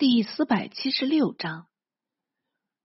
[0.00, 1.66] 第四百七十六章，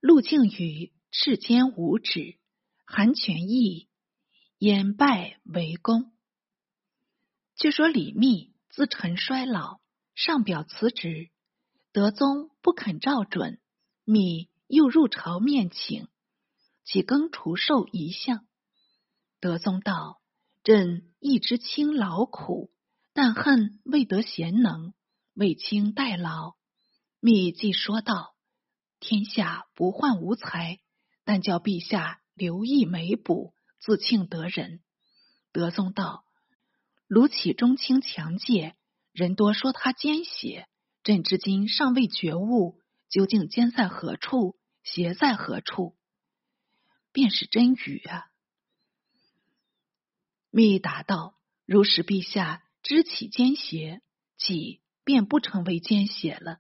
[0.02, 2.38] 陆靖宇世间无止，
[2.84, 3.88] 韩全义
[4.58, 6.12] 言败为功。
[7.56, 9.80] 据说李密自陈衰老，
[10.14, 11.30] 上表辞职，
[11.94, 13.62] 德宗不肯照准，
[14.04, 16.10] 密又入朝面请，
[16.84, 18.46] 起更除寿一项。
[19.40, 20.20] 德宗道
[20.66, 22.74] ：“朕一知卿劳苦，
[23.14, 24.94] 但恨未得贤能，
[25.34, 26.55] 为卿代劳。”
[27.26, 28.36] 密既说道
[29.02, 30.80] ：“天下不患无才，
[31.24, 34.84] 但叫陛下留意眉补，自庆得人。”
[35.52, 36.24] 德宗道
[37.10, 38.76] ：“卢杞中卿强介，
[39.12, 40.68] 人多说他奸邪，
[41.02, 42.80] 朕至今尚未觉悟，
[43.10, 45.98] 究竟奸在何处，邪在何处？
[47.12, 48.28] 便是真语啊。”
[50.54, 54.04] 密答道：“如使陛下知其奸邪，
[54.38, 56.60] 己便不成为奸邪了。”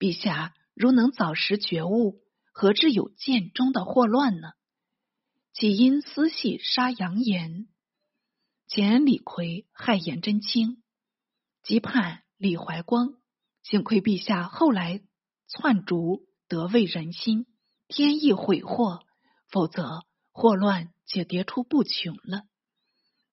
[0.00, 4.52] 陛下如能早时觉悟，何至有剑中的祸乱呢？
[5.52, 7.68] 岂因私系杀杨延，
[8.66, 10.82] 前李逵害颜真卿，
[11.62, 13.20] 即叛李怀光。
[13.62, 15.02] 幸亏陛下后来
[15.48, 17.44] 篡逐，得为人心，
[17.86, 19.04] 天意悔祸，
[19.50, 22.44] 否则祸乱且迭出不穷了。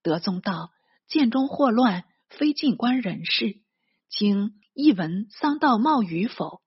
[0.01, 0.73] 德宗道：
[1.07, 3.61] 剑中祸乱，非近官人事，
[4.09, 4.59] 请。
[4.79, 6.61] 一闻丧道冒与否？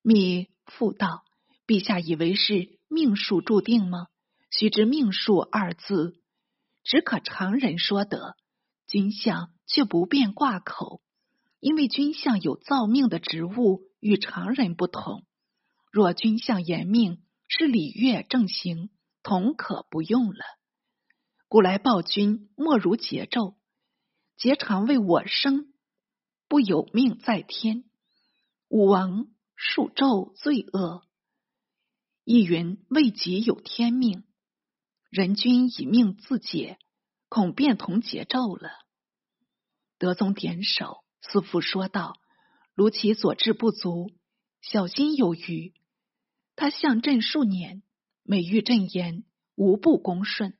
[0.00, 1.22] 密复道
[1.68, 4.06] ：“陛下以为是命数注定吗？
[4.50, 6.18] 须知命数二字，
[6.82, 8.36] 只可常人说得，
[8.86, 11.02] 君相却不便挂口，
[11.60, 15.26] 因为君相有造命的职务，与常人不同。
[15.90, 18.88] 若君相言命，是礼乐正行，
[19.22, 20.42] 同可不用了。
[21.48, 23.56] 故来报君，莫如桀纣，
[24.38, 25.68] 桀常为我生。”
[26.52, 27.82] 不有命在天，
[28.68, 31.02] 武王数纣罪恶，
[32.24, 34.24] 亦云未及有天命，
[35.08, 36.78] 人君以命自解，
[37.30, 38.68] 恐变同桀纣了。
[39.96, 42.18] 德宗点首，四父说道
[42.76, 44.12] ：“如其所志不足，
[44.60, 45.72] 小心有余。
[46.54, 47.82] 他相朕数年，
[48.22, 49.24] 每遇朕言，
[49.54, 50.58] 无不恭顺。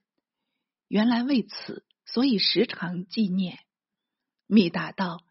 [0.88, 3.58] 原来为此，所以时常纪念。”
[4.48, 5.22] 密答道。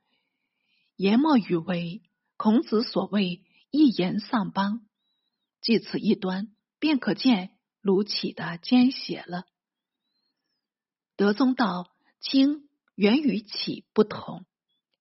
[1.01, 2.03] 言末语为
[2.37, 3.41] 孔子所谓
[3.71, 4.85] 一言丧邦，
[5.59, 9.45] 据此一端，便可见卢杞的奸邪了。
[11.15, 11.89] 德宗道
[12.21, 14.45] ：“卿原与杞不同，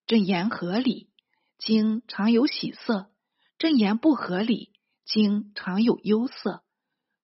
[0.06, 1.10] 朕言合理，
[1.58, 3.10] 卿常有喜色；
[3.58, 4.72] 朕言不合理，
[5.04, 6.64] 卿常有忧色。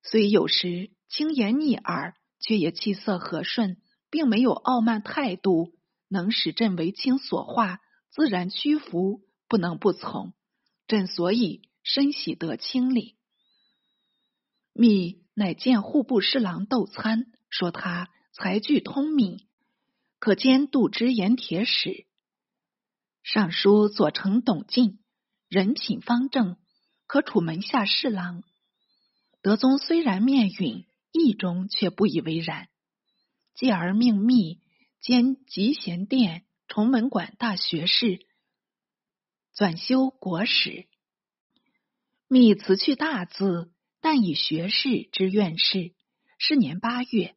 [0.02, 3.78] 虽有时轻言逆耳，却也气色和顺，
[4.10, 5.72] 并没有傲慢态度，
[6.08, 7.80] 能使朕为卿所化。”
[8.16, 10.32] 自然屈服，不能不从。
[10.86, 13.18] 朕所以深喜得清理。
[14.72, 19.46] 密乃见户部侍郎窦参，说他才具通敏，
[20.18, 22.06] 可兼度之盐铁使。
[23.22, 24.98] 尚书左丞董进，
[25.50, 26.56] 人品方正，
[27.06, 28.42] 可处门下侍郎。
[29.42, 32.68] 德宗虽然面允，意中却不以为然，
[33.54, 34.62] 继而命密
[35.02, 36.45] 兼集贤殿。
[36.68, 38.26] 崇门馆大学士，
[39.54, 40.88] 转修国史。
[42.28, 45.94] 密辞去大字，但以学士之院士。
[46.38, 47.36] 是年八月，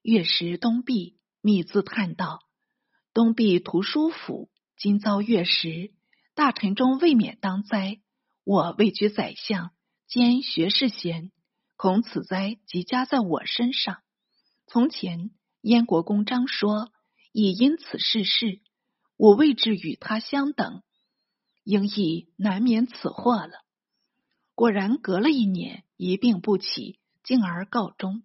[0.00, 2.40] 月食东壁，密自叹道
[3.14, 5.92] ：“东壁图书府，今遭月食，
[6.34, 8.00] 大臣中未免当灾。
[8.42, 9.70] 我位居宰相，
[10.08, 11.30] 兼学士衔，
[11.76, 14.02] 恐此灾即加在我身上。
[14.66, 16.90] 从前燕国公张说。”
[17.32, 18.60] 已因此逝世，
[19.16, 20.82] 我位置与他相等，
[21.64, 23.64] 应亦难免此祸了。
[24.54, 28.22] 果然隔了一年，一病不起，进而告终。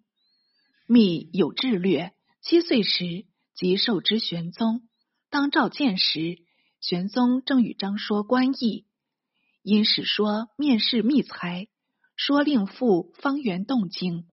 [0.86, 4.86] 密有志略，七岁时即受之玄宗。
[5.30, 6.38] 当召见时，
[6.80, 8.86] 玄宗正与张说官议，
[9.62, 11.68] 因使说面试密才，
[12.14, 14.26] 说令赴方圆动静，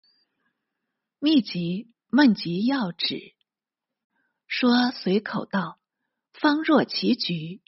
[1.19, 3.34] 密集问及要旨。
[4.47, 5.79] 说随口道
[6.33, 7.61] ：“方若其局，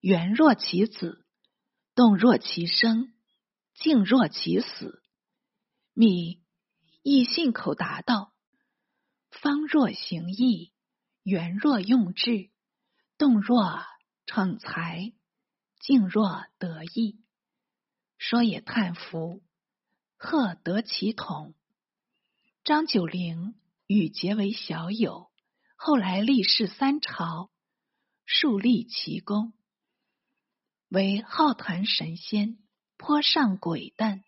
[0.00, 1.24] 圆若其子，
[1.94, 3.14] 动若其生，
[3.74, 5.02] 静若其死。”
[5.94, 6.42] 密
[7.02, 8.32] 亦信口答道
[9.30, 10.72] ：“方若行义，
[11.22, 12.50] 圆若用智，
[13.16, 13.84] 动若
[14.26, 15.12] 逞才，
[15.80, 17.20] 静若得意。”
[18.18, 19.42] 说也叹服，
[20.16, 21.54] 贺得其同。
[22.64, 23.54] 张九龄
[23.86, 25.27] 与结为小友。
[25.80, 27.52] 后来立世三朝，
[28.26, 29.52] 树立奇功。
[30.88, 32.58] 为好谈神仙，
[32.96, 34.24] 颇上鬼诞，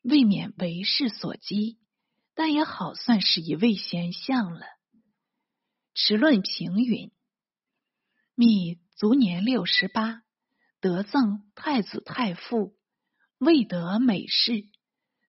[0.00, 1.76] 未免为世所讥，
[2.34, 4.64] 但也好算是一位贤相了。
[5.92, 7.12] 持论平允，
[8.34, 10.22] 密卒年六十八，
[10.80, 12.78] 得赠太子太傅，
[13.36, 14.70] 未得美事，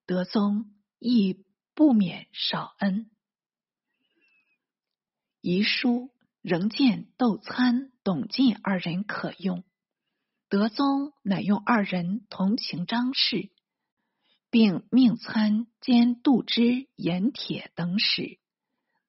[0.06, 3.12] 德宗亦不免少恩。
[5.47, 6.09] 遗书
[6.42, 9.63] 仍见窦参、董进二人可用，
[10.50, 13.51] 德宗乃用二人同情张氏，
[14.50, 18.39] 并命参兼杜之、盐铁等使。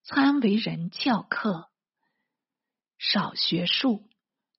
[0.02, 1.70] 参为人翘课，
[2.98, 4.06] 少学术，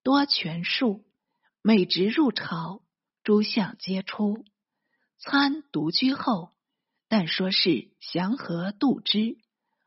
[0.02, 1.06] 多权术。
[1.62, 2.82] 每值入朝，
[3.22, 4.44] 诸相皆出。
[5.20, 6.56] 参独居后，
[7.08, 9.38] 但说是祥和度之，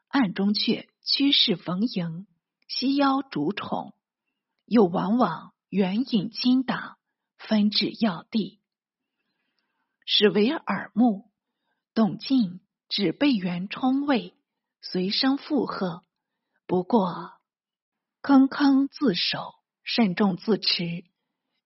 [0.07, 2.29] 暗中却趋势逢迎，
[2.69, 3.95] 西邀主宠，
[4.65, 6.99] 又往往援引亲党，
[7.37, 8.61] 分治要地，
[10.07, 11.33] 使为耳目。
[11.95, 14.37] 董进只被元冲位。
[14.83, 16.05] 随声附和，
[16.69, 17.33] 不过
[18.23, 21.05] 坑坑自守，慎重自持，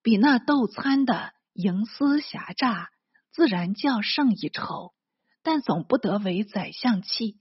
[0.01, 2.91] 比那斗参的营私狭诈，
[3.31, 4.95] 自然较胜一筹。
[5.43, 7.39] 但总不得为宰相器。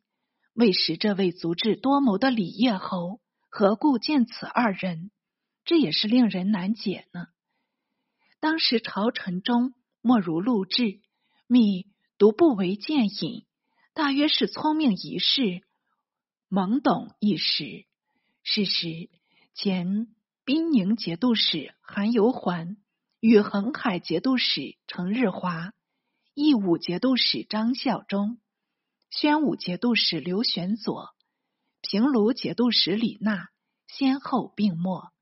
[0.54, 3.20] 为使这位足智多谋的李叶侯
[3.50, 5.12] 何故见此二人？
[5.66, 7.28] 这也是令人难解呢。
[8.40, 11.02] 当时朝臣中莫如陆贽，
[11.48, 13.46] 密独不为见引。
[13.94, 15.62] 大约是聪明一世，
[16.50, 17.86] 懵懂一时。
[18.44, 19.10] 是时，
[19.54, 20.08] 前
[20.44, 22.78] 滨宁节度使韩游环
[23.20, 25.74] 与恒海节度使程日华、
[26.34, 28.40] 义武节度使张孝忠、
[29.16, 31.14] 宣武节度使刘玄佐、
[31.82, 33.50] 平卢节度使李纳
[33.86, 35.14] 先后病没。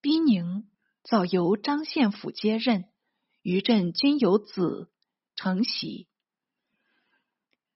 [0.00, 0.70] 滨宁
[1.02, 2.86] 早由张献甫接任，
[3.42, 4.90] 余镇均有子
[5.36, 6.08] 承袭。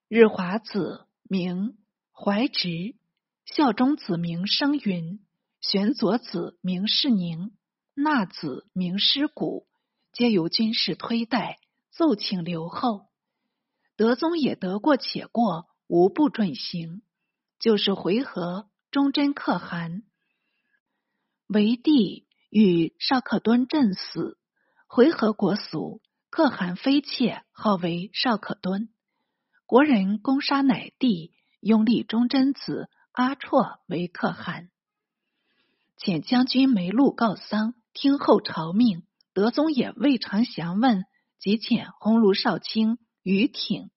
[0.08, 1.76] 日华子名
[2.10, 2.96] 怀直，
[3.44, 5.22] 孝忠子名生云，
[5.60, 7.52] 玄佐子名世宁，
[7.92, 9.66] 纳子名师古，
[10.10, 11.58] 皆由军事推戴，
[11.90, 13.07] 奏请留后。
[13.98, 17.02] 德宗也得过且过，无不准行。
[17.58, 20.04] 就是回纥忠贞可汗，
[21.48, 24.38] 为帝与少克敦阵死，
[24.86, 26.00] 回纥国俗，
[26.30, 28.88] 可汗妃妾号为少克敦。
[29.66, 34.70] 国人攻杀乃帝，拥立忠贞子阿绰为可汗。
[35.98, 39.02] 遣将军梅禄告丧，听候朝命。
[39.32, 41.04] 德宗也未尝详问，
[41.40, 42.98] 即遣鸿胪少卿
[43.28, 43.90] 于挺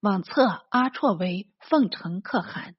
[0.00, 2.76] 往册阿绰为奉承可汗。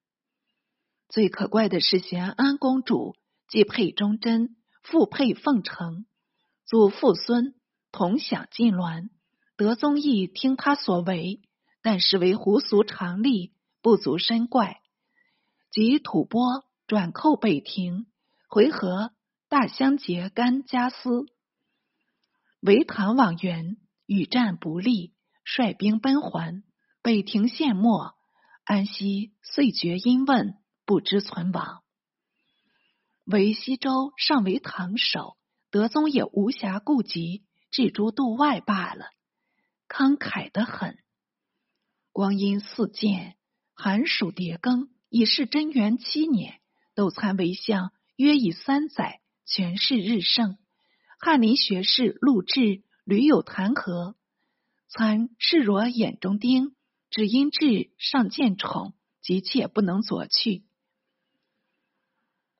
[1.10, 3.16] 最可怪的是，咸安公主
[3.48, 6.06] 既配忠贞，复配奉承，
[6.68, 7.56] 祖父孙
[7.92, 9.10] 同享晋銮。
[9.58, 11.42] 德宗亦听他所为。
[11.82, 14.82] 但实为胡俗常例，不足深怪。
[15.72, 18.06] 即吐蕃转寇北庭，
[18.48, 19.10] 回纥
[19.50, 21.26] 大相结甘加思，
[22.60, 25.16] 为唐往援，与战不利，
[25.54, 26.64] 率兵奔还。
[27.02, 28.14] 北庭陷没，
[28.64, 30.54] 安西遂绝因问，
[30.86, 31.82] 不知存亡。
[33.26, 35.36] 为西周尚为唐守，
[35.72, 39.08] 德宗也无暇顾及，置诸度外罢了，
[39.90, 40.98] 慷慨得很。
[42.14, 43.36] 光阴似箭，
[43.74, 46.62] 寒暑迭更，已是贞元七年。
[46.96, 50.58] 窦参为相，约以三载，权势日盛。
[51.20, 54.16] 翰林学士陆贽屡有弹劾，
[54.94, 56.76] 参视若眼中钉，
[57.10, 60.66] 只因贽尚见宠，急切不能左去，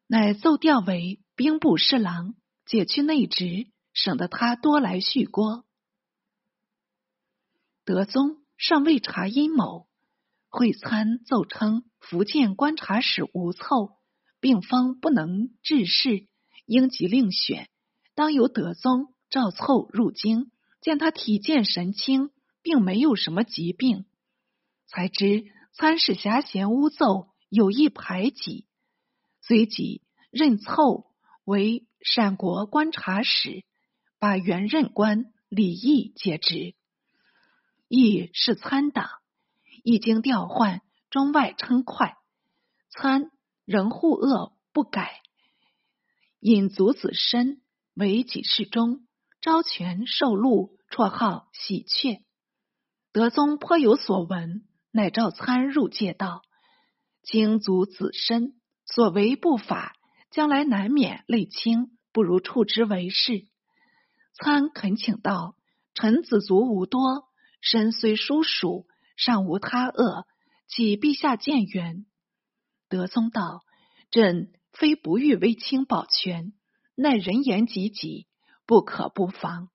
[0.08, 2.36] 乃奏调为兵部侍郎，
[2.66, 5.66] 解去内职，省得他多来续锅。
[7.86, 8.38] 德宗。
[8.64, 9.88] 尚未查阴谋，
[10.48, 13.98] 会参奏称福建观察使无凑
[14.40, 16.28] 病方不能治事，
[16.68, 17.68] 应即另选。
[18.14, 24.06] 当由德宗召凑入京，见他体健神清，并没有什么疾病，
[24.88, 28.66] 才知参事侠嫌污奏，有意排挤，
[29.42, 31.06] 随即任凑
[31.46, 33.64] 为陕国观察使，
[34.20, 36.76] 把原任官李毅解职。
[37.88, 39.10] 亦是参党，
[39.84, 42.18] 一经调换，中外称快。
[42.90, 43.32] 参
[43.66, 45.22] 仍护恶不改，
[46.40, 47.62] 引族子申
[47.94, 49.06] 为己事中，
[49.42, 52.24] 招权受禄，绰号喜鹊。
[53.12, 56.44] 德宗颇有所闻，乃召参入戒道，
[57.24, 58.54] 经族子身
[58.86, 59.96] 所为不法，
[60.30, 63.48] 将来难免累轻，不如处之为是。
[64.34, 65.56] 参恳请道
[65.96, 67.24] ：“臣子足无多，
[67.62, 68.86] 身虽疏属，
[69.18, 70.28] 尚无他恶，
[70.68, 72.06] 岂陛下见援？”
[72.90, 73.62] 德宗道
[74.12, 76.54] ：“朕非不欲为卿保全，
[76.94, 78.28] 奈人言急急，
[78.72, 79.68] 不可不防。”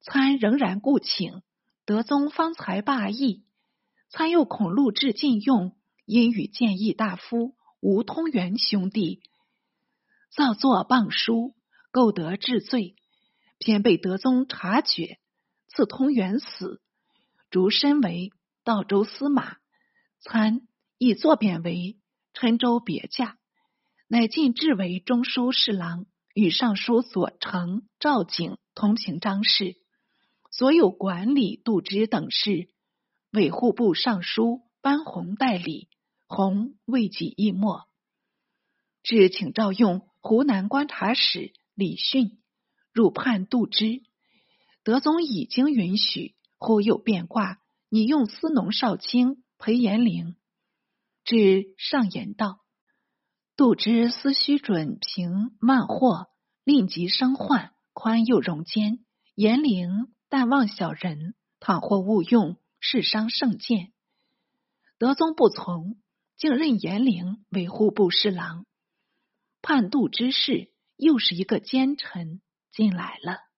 [0.00, 1.42] 参仍然故请，
[1.84, 3.44] 德宗方才罢意。
[4.10, 9.20] 参又恐录制禁用，因与谏议大夫吴通元兄弟
[10.30, 11.56] 造作谤书，
[11.90, 12.94] 构得治罪，
[13.58, 15.18] 偏被德宗察觉，
[15.66, 16.80] 赐通元死，
[17.50, 18.30] 逐身为
[18.62, 19.56] 道州司马。
[20.20, 20.60] 参
[20.96, 21.98] 亦作贬为
[22.34, 23.36] 郴州别驾，
[24.06, 29.76] 乃进至为中书侍郎，与尚书左丞赵景同平章事，
[30.50, 32.68] 所有管理度支等事。
[33.32, 35.88] 为户部尚书班洪代理，
[36.26, 37.88] 洪未几亦没。
[39.02, 42.40] 至请召用湖南观察使李训
[42.92, 44.02] 入判度支，
[44.84, 50.36] 德宗已经允许，忽又变卦，拟用司农少卿裴延龄。
[51.24, 52.59] 至上言道
[53.60, 56.28] ：“度之思须准平慢祸，
[56.64, 59.04] 令及生患，宽又容奸。
[59.34, 63.92] 严陵但望小人，倘或误用。”是伤圣鉴，
[64.96, 65.98] 德宗不从，
[66.38, 68.64] 竟任严陵为户部侍郎。
[69.60, 72.40] 叛渡之事，又是一个奸臣
[72.72, 73.49] 进来了。